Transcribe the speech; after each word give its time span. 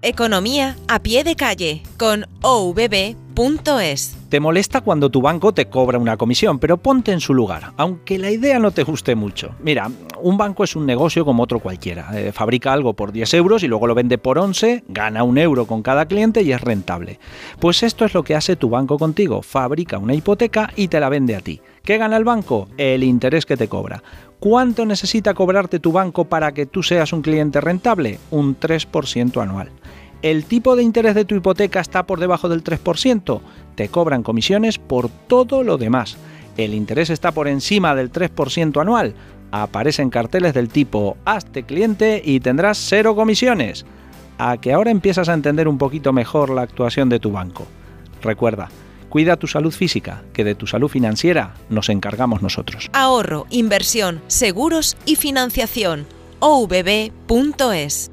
Economía 0.00 0.76
a 0.86 1.00
pie 1.00 1.24
de 1.24 1.34
calle 1.34 1.82
con 1.96 2.28
ovb.es. 3.38 4.16
Te 4.28 4.40
molesta 4.40 4.80
cuando 4.80 5.10
tu 5.10 5.22
banco 5.22 5.52
te 5.52 5.66
cobra 5.66 5.98
una 5.98 6.16
comisión, 6.16 6.58
pero 6.58 6.76
ponte 6.76 7.12
en 7.12 7.20
su 7.20 7.32
lugar, 7.32 7.72
aunque 7.76 8.18
la 8.18 8.30
idea 8.30 8.58
no 8.58 8.72
te 8.72 8.82
guste 8.82 9.14
mucho. 9.14 9.54
Mira, 9.62 9.90
un 10.20 10.36
banco 10.36 10.64
es 10.64 10.74
un 10.74 10.84
negocio 10.84 11.24
como 11.24 11.44
otro 11.44 11.60
cualquiera. 11.60 12.10
Eh, 12.14 12.32
fabrica 12.32 12.72
algo 12.72 12.94
por 12.94 13.12
10 13.12 13.34
euros 13.34 13.62
y 13.62 13.68
luego 13.68 13.86
lo 13.86 13.94
vende 13.94 14.18
por 14.18 14.38
11, 14.38 14.84
gana 14.88 15.22
un 15.22 15.38
euro 15.38 15.66
con 15.66 15.82
cada 15.82 16.06
cliente 16.06 16.42
y 16.42 16.52
es 16.52 16.60
rentable. 16.60 17.20
Pues 17.60 17.82
esto 17.82 18.04
es 18.04 18.12
lo 18.12 18.24
que 18.24 18.34
hace 18.34 18.56
tu 18.56 18.68
banco 18.68 18.98
contigo. 18.98 19.42
Fabrica 19.42 19.98
una 19.98 20.14
hipoteca 20.14 20.70
y 20.74 20.88
te 20.88 21.00
la 21.00 21.08
vende 21.08 21.36
a 21.36 21.40
ti. 21.40 21.60
¿Qué 21.84 21.96
gana 21.96 22.16
el 22.16 22.24
banco? 22.24 22.68
El 22.76 23.04
interés 23.04 23.46
que 23.46 23.56
te 23.56 23.68
cobra. 23.68 24.02
¿Cuánto 24.40 24.84
necesita 24.84 25.34
cobrarte 25.34 25.80
tu 25.80 25.90
banco 25.90 26.24
para 26.24 26.52
que 26.52 26.66
tú 26.66 26.82
seas 26.82 27.12
un 27.12 27.22
cliente 27.22 27.60
rentable? 27.60 28.18
Un 28.30 28.58
3% 28.58 29.42
anual. 29.42 29.70
¿El 30.22 30.44
tipo 30.44 30.74
de 30.74 30.82
interés 30.82 31.14
de 31.14 31.24
tu 31.24 31.36
hipoteca 31.36 31.80
está 31.80 32.04
por 32.04 32.18
debajo 32.18 32.48
del 32.48 32.64
3%? 32.64 33.40
Te 33.76 33.88
cobran 33.88 34.24
comisiones 34.24 34.78
por 34.78 35.08
todo 35.08 35.62
lo 35.62 35.78
demás. 35.78 36.16
¿El 36.56 36.74
interés 36.74 37.10
está 37.10 37.30
por 37.30 37.46
encima 37.46 37.94
del 37.94 38.10
3% 38.10 38.80
anual? 38.80 39.14
Aparecen 39.52 40.10
carteles 40.10 40.54
del 40.54 40.68
tipo 40.68 41.16
Hazte 41.24 41.62
cliente 41.62 42.20
y 42.24 42.40
tendrás 42.40 42.78
cero 42.78 43.14
comisiones. 43.14 43.86
A 44.38 44.56
que 44.56 44.72
ahora 44.72 44.90
empiezas 44.90 45.28
a 45.28 45.34
entender 45.34 45.68
un 45.68 45.78
poquito 45.78 46.12
mejor 46.12 46.50
la 46.50 46.62
actuación 46.62 47.08
de 47.08 47.20
tu 47.20 47.30
banco. 47.30 47.66
Recuerda, 48.20 48.68
Cuida 49.08 49.36
tu 49.36 49.46
salud 49.46 49.72
física, 49.72 50.22
que 50.34 50.44
de 50.44 50.54
tu 50.54 50.66
salud 50.66 50.88
financiera 50.88 51.54
nos 51.70 51.88
encargamos 51.88 52.42
nosotros. 52.42 52.90
Ahorro, 52.92 53.46
inversión, 53.48 54.20
seguros 54.26 54.98
y 55.06 55.16
financiación. 55.16 56.06
ovb.es 56.40 58.10